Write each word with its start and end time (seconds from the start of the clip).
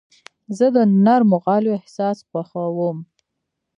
زه 0.57 0.65
د 0.75 0.77
نرمو 1.05 1.37
غالیو 1.45 1.77
احساس 1.79 2.17
خوښوم. 2.29 2.97